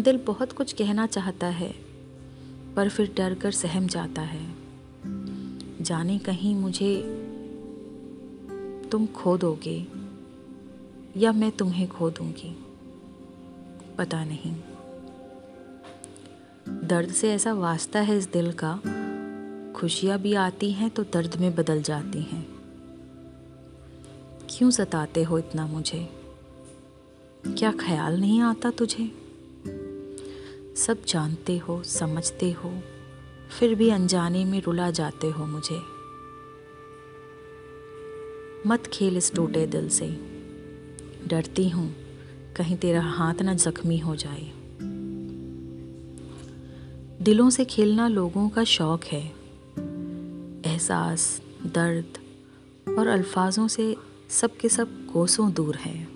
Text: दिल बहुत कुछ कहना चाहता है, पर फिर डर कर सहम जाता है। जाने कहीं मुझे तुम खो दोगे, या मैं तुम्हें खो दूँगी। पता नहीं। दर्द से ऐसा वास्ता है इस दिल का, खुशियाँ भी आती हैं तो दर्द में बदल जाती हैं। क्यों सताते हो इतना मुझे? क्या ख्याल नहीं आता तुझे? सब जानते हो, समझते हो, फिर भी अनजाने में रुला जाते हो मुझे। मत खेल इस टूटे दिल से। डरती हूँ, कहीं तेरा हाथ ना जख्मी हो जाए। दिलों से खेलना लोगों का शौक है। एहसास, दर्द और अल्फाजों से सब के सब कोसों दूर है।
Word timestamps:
दिल 0.00 0.16
बहुत 0.16 0.52
कुछ 0.52 0.72
कहना 0.72 1.06
चाहता 1.06 1.46
है, 1.46 1.74
पर 2.76 2.88
फिर 2.88 3.14
डर 3.16 3.34
कर 3.34 3.50
सहम 3.50 3.86
जाता 3.86 4.22
है। 4.22 4.54
जाने 5.80 6.18
कहीं 6.18 6.54
मुझे 6.54 7.02
तुम 8.92 9.06
खो 9.06 9.36
दोगे, 9.36 9.86
या 11.16 11.32
मैं 11.32 11.50
तुम्हें 11.52 11.88
खो 11.88 12.10
दूँगी। 12.10 12.66
पता 13.98 14.24
नहीं। 14.24 14.56
दर्द 16.88 17.10
से 17.10 17.32
ऐसा 17.32 17.52
वास्ता 17.52 18.00
है 18.00 18.18
इस 18.18 18.32
दिल 18.32 18.52
का, 18.52 18.80
खुशियाँ 19.72 20.18
भी 20.18 20.34
आती 20.34 20.72
हैं 20.72 20.90
तो 20.90 21.02
दर्द 21.02 21.36
में 21.36 21.54
बदल 21.54 21.82
जाती 21.82 22.22
हैं। 22.22 22.46
क्यों 24.50 24.70
सताते 24.70 25.22
हो 25.22 25.38
इतना 25.38 25.66
मुझे? 25.66 26.08
क्या 27.46 27.72
ख्याल 27.72 28.20
नहीं 28.20 28.40
आता 28.40 28.70
तुझे? 28.70 29.19
सब 30.86 31.04
जानते 31.04 31.58
हो, 31.58 31.82
समझते 31.82 32.52
हो, 32.52 32.80
फिर 33.58 33.74
भी 33.74 33.90
अनजाने 33.90 34.44
में 34.44 34.62
रुला 34.62 34.90
जाते 34.90 35.26
हो 35.26 35.46
मुझे। 35.46 35.82
मत 38.66 38.86
खेल 38.86 39.16
इस 39.16 39.34
टूटे 39.34 39.66
दिल 39.66 39.88
से। 39.88 40.06
डरती 41.26 41.68
हूँ, 41.68 41.96
कहीं 42.56 42.76
तेरा 42.76 43.02
हाथ 43.02 43.34
ना 43.34 43.54
जख्मी 43.54 43.98
हो 43.98 44.16
जाए। 44.16 44.52
दिलों 47.24 47.50
से 47.50 47.64
खेलना 47.64 48.08
लोगों 48.08 48.48
का 48.48 48.64
शौक 48.64 49.04
है। 49.04 49.32
एहसास, 50.72 51.42
दर्द 51.66 52.18
और 52.98 53.06
अल्फाजों 53.06 53.68
से 53.68 53.96
सब 54.28 54.56
के 54.56 54.68
सब 54.68 55.06
कोसों 55.12 55.52
दूर 55.52 55.76
है। 55.76 56.09